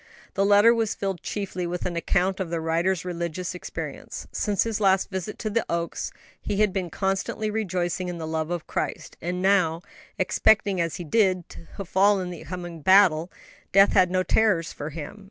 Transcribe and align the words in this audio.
The 0.33 0.43
letter 0.43 0.73
was 0.73 0.95
filled 0.95 1.21
chiefly 1.21 1.67
with 1.67 1.85
an 1.85 1.95
account 1.95 2.39
of 2.39 2.49
the 2.49 2.59
writer's 2.59 3.05
religious 3.05 3.53
experience. 3.53 4.25
Since 4.31 4.63
his 4.63 4.81
last 4.81 5.11
visit 5.11 5.37
to 5.37 5.49
the 5.51 5.63
Oaks 5.69 6.11
he 6.41 6.57
had 6.57 6.73
been 6.73 6.89
constantly 6.89 7.51
rejoicing 7.51 8.07
in 8.07 8.17
the 8.17 8.25
love 8.25 8.49
of 8.49 8.65
Christ, 8.65 9.15
and 9.21 9.43
now, 9.43 9.83
expecting, 10.17 10.81
as 10.81 10.95
he 10.95 11.03
did, 11.03 11.45
to 11.49 11.85
fall 11.85 12.19
in 12.19 12.31
the 12.31 12.43
coming 12.45 12.81
battle, 12.81 13.31
death 13.71 13.93
had 13.93 14.09
no 14.09 14.23
terrors 14.23 14.73
for 14.73 14.89
him. 14.89 15.19